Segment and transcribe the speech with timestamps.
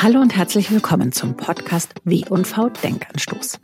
[0.00, 3.58] Hallo und herzlich willkommen zum Podcast W&V Denkanstoß.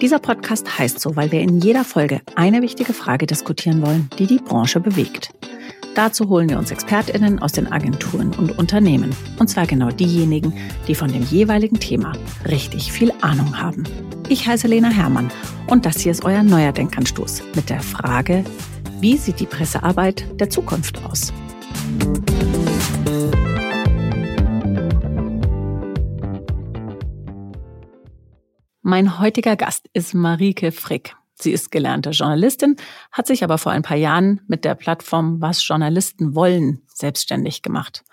[0.00, 4.28] Dieser Podcast heißt so, weil wir in jeder Folge eine wichtige Frage diskutieren wollen, die
[4.28, 5.30] die Branche bewegt.
[5.96, 9.10] Dazu holen wir uns ExpertInnen aus den Agenturen und Unternehmen.
[9.40, 10.54] Und zwar genau diejenigen,
[10.86, 12.12] die von dem jeweiligen Thema
[12.46, 13.82] richtig viel Ahnung haben.
[14.28, 15.32] Ich heiße Lena Hermann
[15.66, 18.44] und das hier ist euer neuer Denkanstoß mit der Frage,
[19.00, 21.32] wie sieht die Pressearbeit der Zukunft aus?
[28.92, 31.16] Mein heutiger Gast ist Marike Frick.
[31.32, 32.76] Sie ist gelernte Journalistin,
[33.10, 38.04] hat sich aber vor ein paar Jahren mit der Plattform Was Journalisten wollen selbstständig gemacht.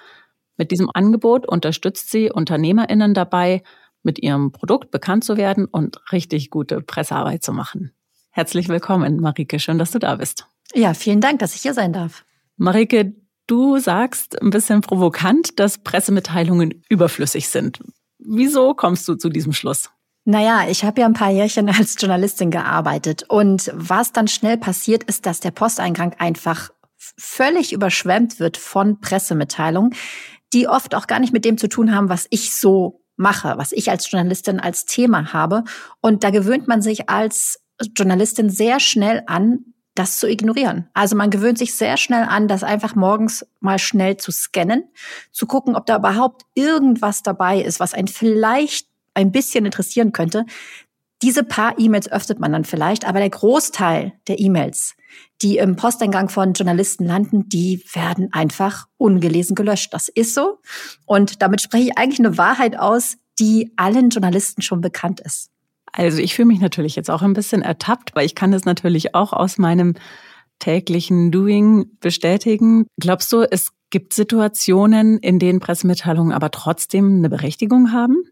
[0.56, 3.62] Mit diesem Angebot unterstützt sie Unternehmerinnen dabei,
[4.04, 7.92] mit ihrem Produkt bekannt zu werden und richtig gute Pressearbeit zu machen.
[8.30, 9.60] Herzlich willkommen, Marike.
[9.60, 10.48] Schön, dass du da bist.
[10.74, 12.24] Ja, vielen Dank, dass ich hier sein darf.
[12.56, 13.16] Marike,
[13.48, 17.82] du sagst ein bisschen provokant, dass Pressemitteilungen überflüssig sind.
[18.18, 19.90] Wieso kommst du zu diesem Schluss?
[20.30, 23.24] Naja, ich habe ja ein paar Jährchen als Journalistin gearbeitet.
[23.30, 26.70] Und was dann schnell passiert, ist, dass der Posteingang einfach
[27.18, 29.96] völlig überschwemmt wird von Pressemitteilungen,
[30.54, 33.72] die oft auch gar nicht mit dem zu tun haben, was ich so mache, was
[33.72, 35.64] ich als Journalistin als Thema habe.
[36.00, 37.60] Und da gewöhnt man sich als
[37.98, 40.90] Journalistin sehr schnell an, das zu ignorieren.
[40.94, 44.84] Also man gewöhnt sich sehr schnell an, das einfach morgens mal schnell zu scannen,
[45.32, 48.89] zu gucken, ob da überhaupt irgendwas dabei ist, was einen vielleicht
[49.20, 50.46] ein bisschen interessieren könnte.
[51.22, 54.96] Diese paar E-Mails öffnet man dann vielleicht, aber der Großteil der E-Mails,
[55.42, 59.94] die im Posteingang von Journalisten landen, die werden einfach ungelesen gelöscht.
[59.94, 60.60] Das ist so.
[61.06, 65.50] Und damit spreche ich eigentlich eine Wahrheit aus, die allen Journalisten schon bekannt ist.
[65.92, 69.16] Also ich fühle mich natürlich jetzt auch ein bisschen ertappt, weil ich kann das natürlich
[69.16, 69.96] auch aus meinem
[70.60, 72.86] täglichen Doing bestätigen.
[73.00, 78.24] Glaubst du, es gibt Situationen, in denen Pressemitteilungen aber trotzdem eine Berechtigung haben?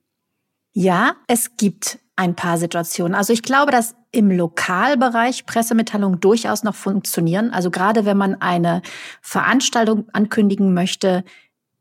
[0.79, 3.15] Ja, es gibt ein paar Situationen.
[3.15, 7.49] Also ich glaube, dass im Lokalbereich Pressemitteilungen durchaus noch funktionieren.
[7.49, 8.83] Also gerade wenn man eine
[9.23, 11.23] Veranstaltung ankündigen möchte,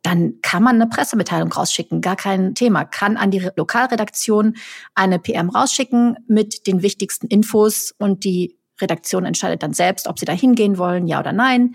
[0.01, 2.87] dann kann man eine Pressemitteilung rausschicken, gar kein Thema.
[2.87, 4.57] Kann an die Lokalredaktion
[4.95, 10.25] eine PM rausschicken mit den wichtigsten Infos und die Redaktion entscheidet dann selbst, ob sie
[10.25, 11.75] da hingehen wollen, ja oder nein.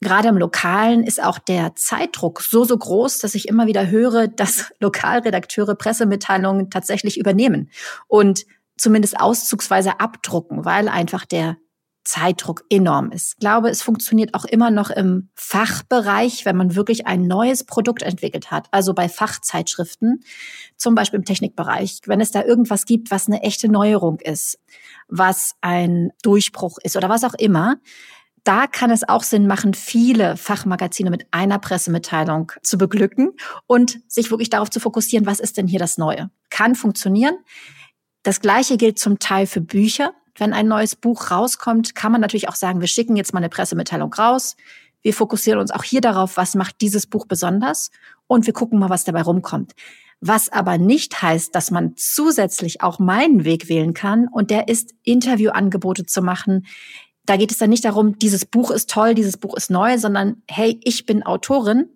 [0.00, 4.28] Gerade im Lokalen ist auch der Zeitdruck so, so groß, dass ich immer wieder höre,
[4.28, 7.70] dass Lokalredakteure Pressemitteilungen tatsächlich übernehmen
[8.08, 8.46] und
[8.78, 11.58] zumindest auszugsweise abdrucken, weil einfach der
[12.04, 13.34] Zeitdruck enorm ist.
[13.34, 18.02] Ich glaube, es funktioniert auch immer noch im Fachbereich, wenn man wirklich ein neues Produkt
[18.02, 20.24] entwickelt hat, also bei Fachzeitschriften,
[20.76, 24.58] zum Beispiel im Technikbereich, wenn es da irgendwas gibt, was eine echte Neuerung ist,
[25.08, 27.76] was ein Durchbruch ist oder was auch immer,
[28.44, 33.32] da kann es auch Sinn machen, viele Fachmagazine mit einer Pressemitteilung zu beglücken
[33.66, 36.30] und sich wirklich darauf zu fokussieren, was ist denn hier das Neue.
[36.48, 37.36] Kann funktionieren.
[38.22, 40.12] Das Gleiche gilt zum Teil für Bücher.
[40.36, 43.48] Wenn ein neues Buch rauskommt, kann man natürlich auch sagen, wir schicken jetzt mal eine
[43.48, 44.56] Pressemitteilung raus.
[45.02, 47.90] Wir fokussieren uns auch hier darauf, was macht dieses Buch besonders
[48.26, 49.72] und wir gucken mal, was dabei rumkommt.
[50.20, 54.94] Was aber nicht heißt, dass man zusätzlich auch meinen Weg wählen kann und der ist,
[55.02, 56.66] Interviewangebote zu machen,
[57.26, 60.42] da geht es dann nicht darum, dieses Buch ist toll, dieses Buch ist neu, sondern
[60.48, 61.88] hey, ich bin Autorin,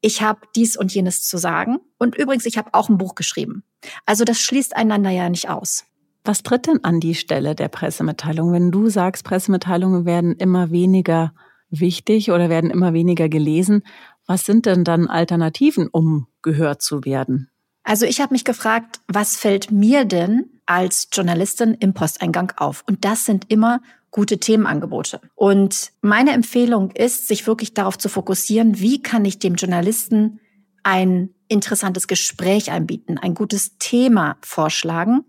[0.00, 1.78] ich habe dies und jenes zu sagen.
[1.98, 3.62] Und übrigens, ich habe auch ein Buch geschrieben.
[4.04, 5.84] Also das schließt einander ja nicht aus.
[6.24, 11.32] Was tritt denn an die Stelle der Pressemitteilung, wenn du sagst, Pressemitteilungen werden immer weniger
[11.70, 13.82] wichtig oder werden immer weniger gelesen?
[14.26, 17.50] Was sind denn dann Alternativen, um gehört zu werden?
[17.82, 22.84] Also ich habe mich gefragt, was fällt mir denn als Journalistin im Posteingang auf?
[22.88, 23.80] Und das sind immer
[24.14, 25.20] gute Themenangebote.
[25.34, 30.38] Und meine Empfehlung ist, sich wirklich darauf zu fokussieren, wie kann ich dem Journalisten
[30.84, 35.24] ein interessantes Gespräch anbieten, ein gutes Thema vorschlagen.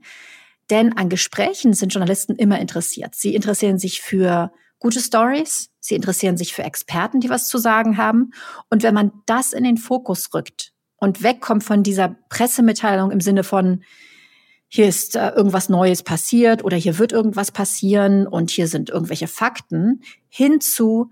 [0.70, 3.16] Denn an Gesprächen sind Journalisten immer interessiert.
[3.16, 7.98] Sie interessieren sich für gute Stories, sie interessieren sich für Experten, die was zu sagen
[7.98, 8.34] haben.
[8.70, 13.44] Und wenn man das in den Fokus rückt und wegkommt von dieser Pressemitteilung im Sinne
[13.44, 13.84] von,
[14.68, 19.28] hier ist äh, irgendwas Neues passiert oder hier wird irgendwas passieren und hier sind irgendwelche
[19.28, 21.12] Fakten, hinzu,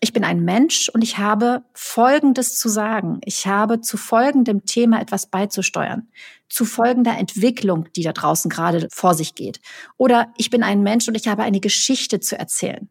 [0.00, 3.20] ich bin ein Mensch und ich habe Folgendes zu sagen.
[3.24, 6.08] Ich habe zu folgendem Thema etwas beizusteuern,
[6.48, 9.60] zu folgender Entwicklung, die da draußen gerade vor sich geht.
[9.96, 12.90] Oder ich bin ein Mensch und ich habe eine Geschichte zu erzählen.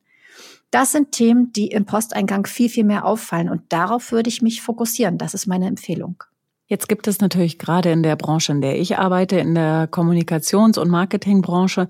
[0.71, 4.63] Das sind Themen, die im Posteingang viel, viel mehr auffallen und darauf würde ich mich
[4.63, 5.19] fokussieren.
[5.19, 6.24] Das ist meine Empfehlung.
[6.65, 10.80] Jetzt gibt es natürlich gerade in der Branche, in der ich arbeite, in der Kommunikations-
[10.80, 11.89] und Marketingbranche,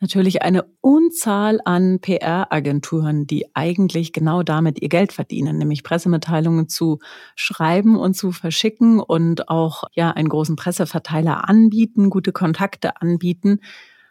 [0.00, 6.98] natürlich eine Unzahl an PR-Agenturen, die eigentlich genau damit ihr Geld verdienen, nämlich Pressemitteilungen zu
[7.34, 13.60] schreiben und zu verschicken und auch ja einen großen Presseverteiler anbieten, gute Kontakte anbieten.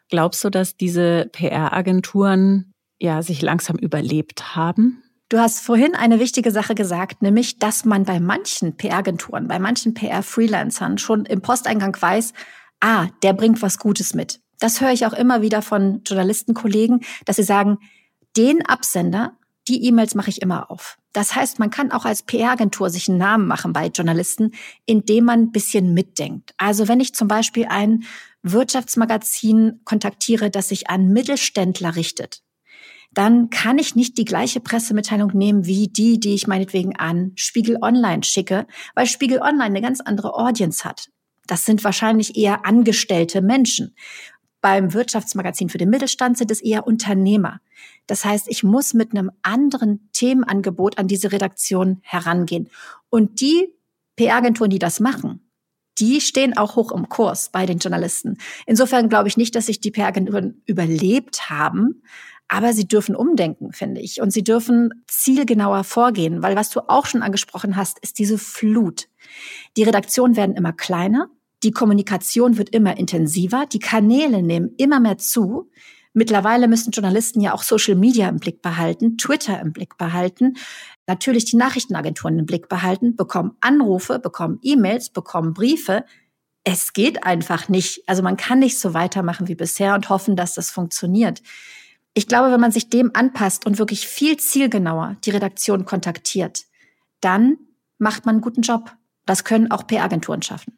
[0.09, 5.03] Glaubst du, dass diese PR-Agenturen ja sich langsam überlebt haben?
[5.29, 9.93] Du hast vorhin eine wichtige Sache gesagt, nämlich, dass man bei manchen PR-Agenturen, bei manchen
[9.93, 12.31] PR-Freelancern schon im Posteingang weiß,
[12.79, 14.39] ah, der bringt was Gutes mit.
[14.59, 17.77] Das höre ich auch immer wieder von Journalistenkollegen, dass sie sagen,
[18.37, 19.33] den Absender,
[19.67, 20.97] die E-Mails mache ich immer auf.
[21.11, 24.51] Das heißt, man kann auch als PR-Agentur sich einen Namen machen bei Journalisten,
[24.85, 26.53] indem man ein bisschen mitdenkt.
[26.57, 28.03] Also wenn ich zum Beispiel ein
[28.43, 32.43] Wirtschaftsmagazin kontaktiere, das sich an Mittelständler richtet,
[33.17, 37.79] dann kann ich nicht die gleiche Pressemitteilung nehmen wie die, die ich meinetwegen an Spiegel
[37.81, 41.09] Online schicke, weil Spiegel Online eine ganz andere Audience hat.
[41.47, 43.95] Das sind wahrscheinlich eher angestellte Menschen.
[44.61, 47.59] Beim Wirtschaftsmagazin für den Mittelstand sind es eher Unternehmer.
[48.05, 52.69] Das heißt, ich muss mit einem anderen Themenangebot an diese Redaktion herangehen.
[53.09, 53.73] Und die
[54.15, 55.46] PR-Agenturen, die das machen,
[55.99, 58.37] die stehen auch hoch im Kurs bei den Journalisten.
[58.65, 62.03] Insofern glaube ich nicht, dass sich die PR-Agenturen überlebt haben,
[62.47, 64.21] aber sie dürfen umdenken, finde ich.
[64.21, 69.07] Und sie dürfen zielgenauer vorgehen, weil was du auch schon angesprochen hast, ist diese Flut.
[69.75, 71.29] Die Redaktionen werden immer kleiner,
[71.63, 75.69] die Kommunikation wird immer intensiver, die Kanäle nehmen immer mehr zu.
[76.17, 80.57] Mittlerweile müssen Journalisten ja auch Social Media im Blick behalten, Twitter im Blick behalten,
[81.05, 86.05] natürlich die Nachrichtenagenturen im Blick behalten, bekommen Anrufe, bekommen E-Mails, bekommen Briefe.
[86.63, 88.01] Es geht einfach nicht.
[88.07, 91.43] Also man kann nicht so weitermachen wie bisher und hoffen, dass das funktioniert.
[92.15, 96.63] Ich glaube, wenn man sich dem anpasst und wirklich viel zielgenauer die Redaktion kontaktiert,
[97.21, 97.57] dann
[97.99, 98.91] macht man einen guten Job.
[99.27, 100.76] Das können auch PR-Agenturen schaffen.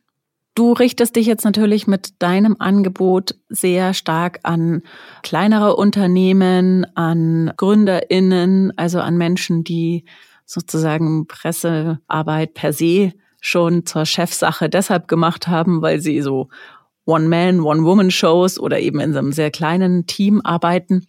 [0.59, 4.81] Du richtest dich jetzt natürlich mit deinem Angebot sehr stark an
[5.23, 10.03] kleinere Unternehmen, an Gründerinnen, also an Menschen, die
[10.45, 16.49] sozusagen Pressearbeit per se schon zur Chefsache deshalb gemacht haben, weil sie so
[17.05, 21.07] One-Man, One-Woman-Shows oder eben in so einem sehr kleinen Team arbeiten.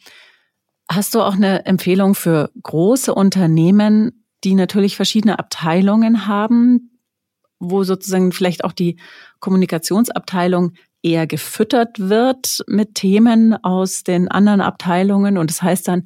[0.88, 6.89] Hast du auch eine Empfehlung für große Unternehmen, die natürlich verschiedene Abteilungen haben,
[7.60, 8.96] wo sozusagen vielleicht auch die
[9.38, 10.72] Kommunikationsabteilung
[11.02, 15.38] eher gefüttert wird mit Themen aus den anderen Abteilungen.
[15.38, 16.04] Und das heißt dann,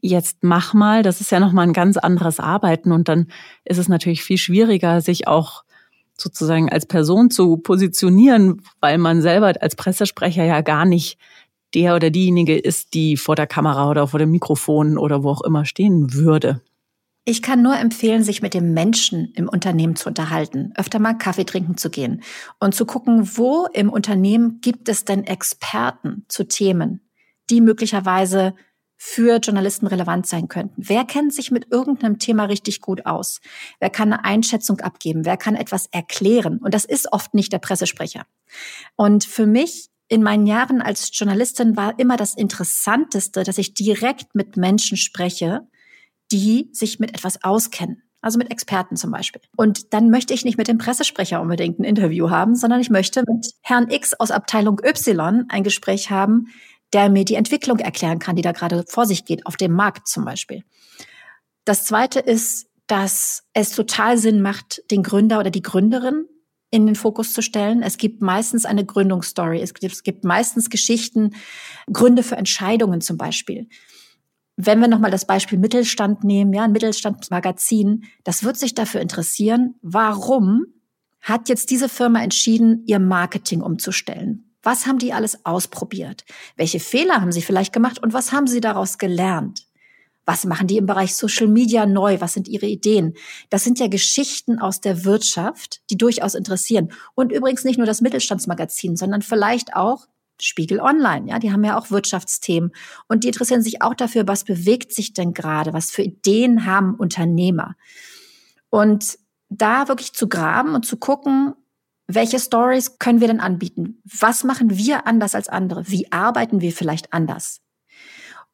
[0.00, 2.92] jetzt mach mal, das ist ja nochmal ein ganz anderes Arbeiten.
[2.92, 3.28] Und dann
[3.64, 5.64] ist es natürlich viel schwieriger, sich auch
[6.16, 11.18] sozusagen als Person zu positionieren, weil man selber als Pressesprecher ja gar nicht
[11.74, 15.42] der oder diejenige ist, die vor der Kamera oder vor dem Mikrofon oder wo auch
[15.42, 16.60] immer stehen würde.
[17.28, 21.44] Ich kann nur empfehlen, sich mit dem Menschen im Unternehmen zu unterhalten, öfter mal Kaffee
[21.44, 22.22] trinken zu gehen
[22.58, 27.02] und zu gucken, wo im Unternehmen gibt es denn Experten zu Themen,
[27.50, 28.54] die möglicherweise
[28.96, 30.82] für Journalisten relevant sein könnten.
[30.88, 33.42] Wer kennt sich mit irgendeinem Thema richtig gut aus?
[33.78, 35.26] Wer kann eine Einschätzung abgeben?
[35.26, 36.56] Wer kann etwas erklären?
[36.56, 38.24] Und das ist oft nicht der Pressesprecher.
[38.96, 44.34] Und für mich in meinen Jahren als Journalistin war immer das Interessanteste, dass ich direkt
[44.34, 45.68] mit Menschen spreche,
[46.32, 48.02] die sich mit etwas auskennen.
[48.20, 49.40] Also mit Experten zum Beispiel.
[49.56, 53.22] Und dann möchte ich nicht mit dem Pressesprecher unbedingt ein Interview haben, sondern ich möchte
[53.28, 56.48] mit Herrn X aus Abteilung Y ein Gespräch haben,
[56.92, 60.08] der mir die Entwicklung erklären kann, die da gerade vor sich geht, auf dem Markt
[60.08, 60.64] zum Beispiel.
[61.64, 66.24] Das zweite ist, dass es total Sinn macht, den Gründer oder die Gründerin
[66.70, 67.82] in den Fokus zu stellen.
[67.82, 69.60] Es gibt meistens eine Gründungsstory.
[69.60, 71.34] Es gibt, es gibt meistens Geschichten,
[71.92, 73.68] Gründe für Entscheidungen zum Beispiel.
[74.60, 79.76] Wenn wir nochmal das Beispiel Mittelstand nehmen, ja, ein Mittelstandsmagazin, das wird sich dafür interessieren,
[79.82, 80.66] warum
[81.20, 84.50] hat jetzt diese Firma entschieden, ihr Marketing umzustellen?
[84.64, 86.24] Was haben die alles ausprobiert?
[86.56, 89.64] Welche Fehler haben sie vielleicht gemacht und was haben sie daraus gelernt?
[90.26, 92.20] Was machen die im Bereich Social Media neu?
[92.20, 93.14] Was sind ihre Ideen?
[93.50, 96.90] Das sind ja Geschichten aus der Wirtschaft, die durchaus interessieren.
[97.14, 100.08] Und übrigens nicht nur das Mittelstandsmagazin, sondern vielleicht auch
[100.40, 102.72] Spiegel Online, ja, die haben ja auch Wirtschaftsthemen
[103.08, 106.94] und die interessieren sich auch dafür, was bewegt sich denn gerade, was für Ideen haben
[106.94, 107.76] Unternehmer.
[108.70, 109.18] Und
[109.48, 111.54] da wirklich zu graben und zu gucken,
[112.06, 114.00] welche Stories können wir denn anbieten?
[114.04, 115.88] Was machen wir anders als andere?
[115.88, 117.60] Wie arbeiten wir vielleicht anders?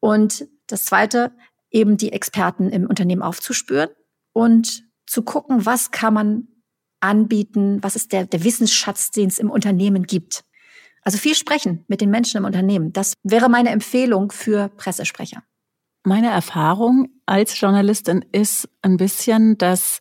[0.01, 1.33] Und das zweite,
[1.71, 3.91] eben die Experten im Unternehmen aufzuspüren
[4.33, 6.49] und zu gucken, was kann man
[7.01, 10.45] anbieten, was ist der, der Wissensschatz, den es im Unternehmen gibt.
[11.05, 12.93] Also viel sprechen mit den Menschen im Unternehmen.
[12.93, 15.43] Das wäre meine Empfehlung für Pressesprecher.
[16.03, 20.01] Meine Erfahrung als Journalistin ist ein bisschen, dass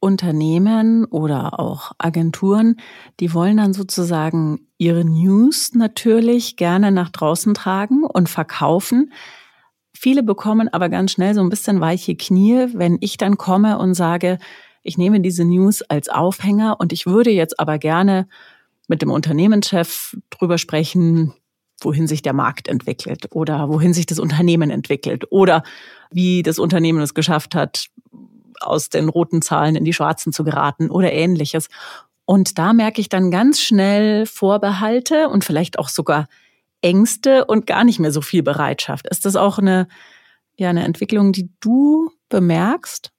[0.00, 2.76] Unternehmen oder auch Agenturen,
[3.20, 9.12] die wollen dann sozusagen ihre News natürlich gerne nach draußen tragen und verkaufen.
[9.96, 13.94] Viele bekommen aber ganz schnell so ein bisschen weiche Knie, wenn ich dann komme und
[13.94, 14.38] sage,
[14.82, 18.26] ich nehme diese News als Aufhänger und ich würde jetzt aber gerne
[18.92, 21.32] mit dem Unternehmenschef drüber sprechen,
[21.80, 25.62] wohin sich der Markt entwickelt oder wohin sich das Unternehmen entwickelt oder
[26.10, 27.86] wie das Unternehmen es geschafft hat,
[28.60, 31.68] aus den roten Zahlen in die schwarzen zu geraten oder ähnliches.
[32.26, 36.28] Und da merke ich dann ganz schnell Vorbehalte und vielleicht auch sogar
[36.82, 39.08] Ängste und gar nicht mehr so viel Bereitschaft.
[39.08, 39.88] Ist das auch eine,
[40.58, 43.10] ja, eine Entwicklung, die du bemerkst?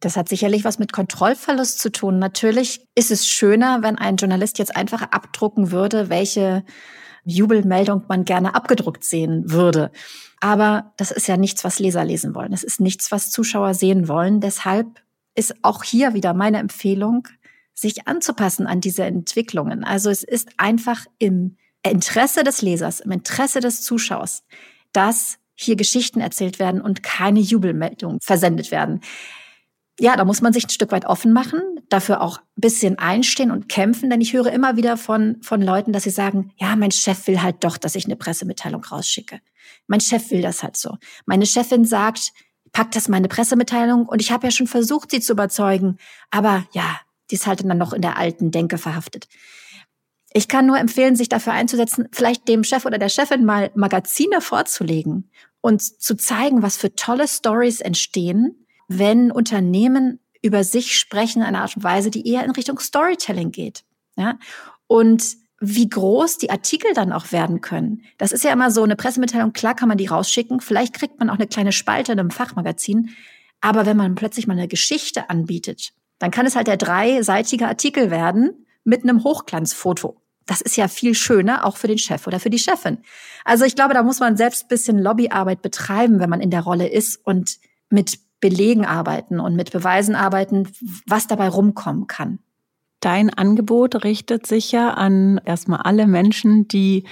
[0.00, 2.18] Das hat sicherlich was mit Kontrollverlust zu tun.
[2.18, 6.64] Natürlich ist es schöner, wenn ein Journalist jetzt einfach abdrucken würde, welche
[7.24, 9.90] Jubelmeldung man gerne abgedruckt sehen würde.
[10.40, 12.52] Aber das ist ja nichts, was Leser lesen wollen.
[12.52, 14.40] Es ist nichts, was Zuschauer sehen wollen.
[14.40, 15.02] Deshalb
[15.34, 17.26] ist auch hier wieder meine Empfehlung,
[17.72, 19.84] sich anzupassen an diese Entwicklungen.
[19.84, 24.44] Also es ist einfach im Interesse des Lesers, im Interesse des Zuschauers,
[24.92, 29.00] dass hier Geschichten erzählt werden und keine Jubelmeldungen versendet werden
[29.98, 33.50] ja, da muss man sich ein Stück weit offen machen, dafür auch ein bisschen einstehen
[33.50, 36.90] und kämpfen, denn ich höre immer wieder von, von Leuten, dass sie sagen, ja, mein
[36.90, 39.40] Chef will halt doch, dass ich eine Pressemitteilung rausschicke.
[39.86, 40.96] Mein Chef will das halt so.
[41.26, 42.32] Meine Chefin sagt,
[42.72, 45.98] packt das meine Pressemitteilung und ich habe ja schon versucht, sie zu überzeugen,
[46.30, 49.28] aber ja, die ist halt dann noch in der alten Denke verhaftet.
[50.32, 54.40] Ich kann nur empfehlen, sich dafür einzusetzen, vielleicht dem Chef oder der Chefin mal Magazine
[54.40, 61.48] vorzulegen und zu zeigen, was für tolle Stories entstehen, wenn Unternehmen über sich sprechen in
[61.48, 63.84] einer Art und Weise, die eher in Richtung Storytelling geht.
[64.16, 64.38] Ja?
[64.86, 68.02] Und wie groß die Artikel dann auch werden können.
[68.18, 71.30] Das ist ja immer so eine Pressemitteilung, klar kann man die rausschicken, vielleicht kriegt man
[71.30, 73.10] auch eine kleine Spalte in einem Fachmagazin,
[73.60, 78.10] aber wenn man plötzlich mal eine Geschichte anbietet, dann kann es halt der dreiseitige Artikel
[78.10, 80.20] werden mit einem Hochglanzfoto.
[80.46, 82.98] Das ist ja viel schöner, auch für den Chef oder für die Chefin.
[83.44, 86.88] Also ich glaube, da muss man selbst bisschen Lobbyarbeit betreiben, wenn man in der Rolle
[86.88, 87.56] ist und
[87.88, 90.68] mit Belegen arbeiten und mit Beweisen arbeiten,
[91.06, 92.40] was dabei rumkommen kann.
[93.00, 97.04] Dein Angebot richtet sich ja an erstmal alle Menschen, die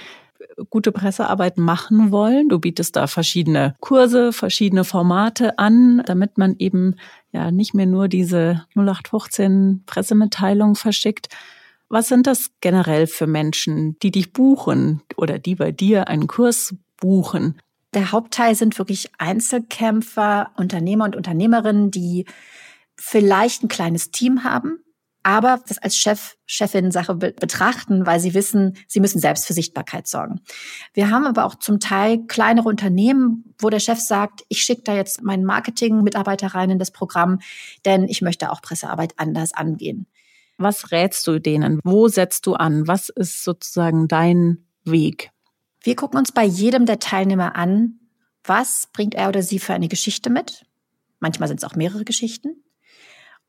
[0.69, 2.49] gute Pressearbeit machen wollen.
[2.49, 6.97] Du bietest da verschiedene Kurse, verschiedene Formate an, damit man eben
[7.31, 11.29] ja nicht mehr nur diese 0815 Pressemitteilung verschickt.
[11.89, 16.75] Was sind das generell für Menschen, die dich buchen oder die bei dir einen Kurs
[17.01, 17.57] buchen?
[17.93, 22.25] Der Hauptteil sind wirklich Einzelkämpfer, Unternehmer und Unternehmerinnen, die
[22.95, 24.79] vielleicht ein kleines Team haben,
[25.23, 30.41] aber das als Chef, Chefin-Sache betrachten, weil sie wissen, sie müssen selbst für Sichtbarkeit sorgen.
[30.93, 34.95] Wir haben aber auch zum Teil kleinere Unternehmen, wo der Chef sagt, ich schicke da
[34.95, 37.39] jetzt meinen Marketing-Mitarbeiter rein in das Programm,
[37.85, 40.07] denn ich möchte auch Pressearbeit anders angehen.
[40.57, 41.79] Was rätst du denen?
[41.83, 42.87] Wo setzt du an?
[42.87, 45.32] Was ist sozusagen dein Weg?
[45.83, 47.99] Wir gucken uns bei jedem der Teilnehmer an,
[48.45, 50.65] was bringt er oder sie für eine Geschichte mit.
[51.19, 52.63] Manchmal sind es auch mehrere Geschichten.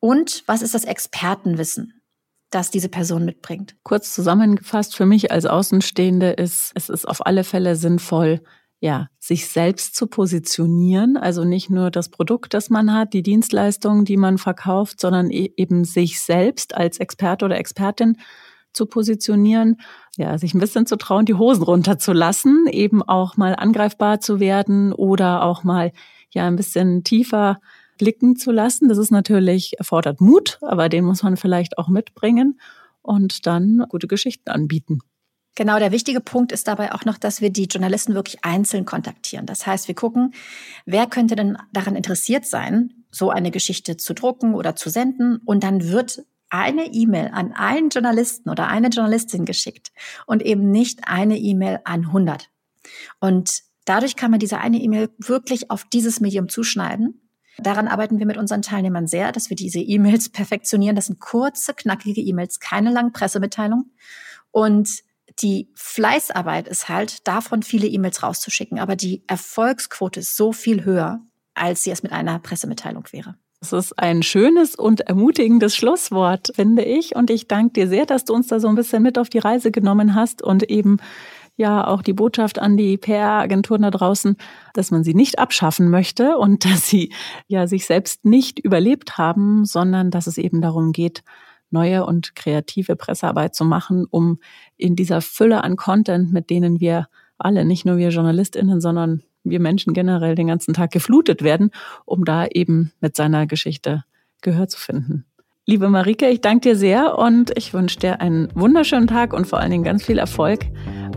[0.01, 2.03] Und was ist das Expertenwissen,
[2.51, 3.77] das diese Person mitbringt?
[3.85, 8.43] Kurz zusammengefasst für mich als Außenstehende ist, es ist auf alle Fälle sinnvoll,
[8.81, 14.05] ja, sich selbst zu positionieren, also nicht nur das Produkt, das man hat, die Dienstleistung,
[14.05, 18.19] die man verkauft, sondern e-, eben sich selbst als Experte oder Expertin
[18.75, 19.77] zu positionieren,
[20.17, 24.93] ja, sich ein bisschen zu trauen, die Hosen runterzulassen, eben auch mal angreifbar zu werden
[24.93, 25.93] oder auch mal
[26.31, 27.61] ja ein bisschen tiefer
[27.99, 28.89] blicken zu lassen.
[28.89, 32.61] Das ist natürlich erfordert Mut, aber den muss man vielleicht auch mitbringen
[33.03, 34.99] und dann gute Geschichten anbieten.
[35.57, 39.47] Genau, der wichtige Punkt ist dabei auch noch, dass wir die Journalisten wirklich einzeln kontaktieren.
[39.47, 40.35] Das heißt, wir gucken,
[40.85, 45.41] wer könnte denn daran interessiert sein, so eine Geschichte zu drucken oder zu senden.
[45.45, 49.91] Und dann wird eine E-Mail an einen Journalisten oder eine Journalistin geschickt
[50.27, 52.49] und eben nicht eine E-Mail an 100.
[53.19, 57.21] Und dadurch kann man diese eine E-Mail wirklich auf dieses Medium zuschneiden.
[57.59, 60.95] Daran arbeiten wir mit unseren Teilnehmern sehr, dass wir diese E-Mails perfektionieren.
[60.95, 63.93] Das sind kurze, knackige E-Mails, keine langen Pressemitteilungen.
[64.53, 65.03] Und
[65.41, 68.79] die Fleißarbeit ist halt, davon viele E-Mails rauszuschicken.
[68.79, 71.21] Aber die Erfolgsquote ist so viel höher,
[71.55, 73.37] als sie es mit einer Pressemitteilung wäre.
[73.65, 77.17] Das ist ein schönes und ermutigendes Schlusswort, finde ich.
[77.17, 79.39] Und ich danke dir sehr, dass du uns da so ein bisschen mit auf die
[79.39, 80.99] Reise genommen hast und eben
[81.57, 84.37] ja auch die Botschaft an die PR-Agenturen da draußen,
[84.75, 87.15] dass man sie nicht abschaffen möchte und dass sie
[87.47, 91.23] ja sich selbst nicht überlebt haben, sondern dass es eben darum geht,
[91.71, 94.41] neue und kreative Pressearbeit zu machen, um
[94.77, 99.61] in dieser Fülle an Content, mit denen wir alle, nicht nur wir JournalistInnen, sondern wir
[99.61, 101.71] Menschen generell den ganzen Tag geflutet werden,
[102.05, 104.05] um da eben mit seiner Geschichte
[104.43, 105.25] Gehör zu finden.
[105.67, 109.61] Liebe Marike, ich danke dir sehr und ich wünsche dir einen wunderschönen Tag und vor
[109.61, 110.67] allen Dingen ganz viel Erfolg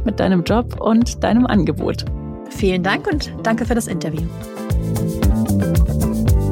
[0.06, 2.06] mit deinem Job und deinem Angebot.
[2.50, 4.26] Vielen Dank und danke für das Interview.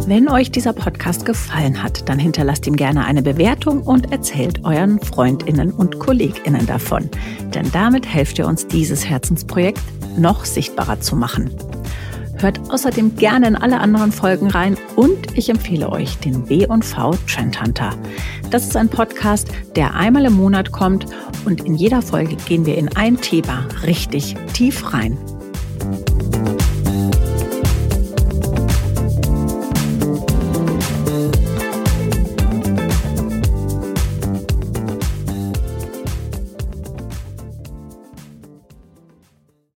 [0.08, 5.00] Wenn euch dieser Podcast gefallen hat, dann hinterlasst ihm gerne eine Bewertung und erzählt euren
[5.00, 7.10] Freundinnen und Kolleginnen davon.
[7.56, 9.82] Denn damit helft ihr uns, dieses Herzensprojekt
[10.16, 11.50] noch sichtbarer zu machen.
[12.46, 17.60] Hört außerdem gerne in alle anderen Folgen rein und ich empfehle euch den B&V Trend
[17.60, 17.98] Hunter.
[18.52, 21.08] Das ist ein Podcast, der einmal im Monat kommt
[21.46, 25.18] und in jeder Folge gehen wir in ein Thema richtig tief rein.